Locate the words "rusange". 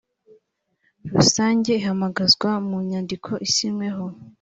1.13-1.69